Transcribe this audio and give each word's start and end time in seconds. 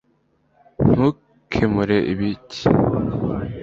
ntukemure 0.89 1.97
bike 2.19 2.61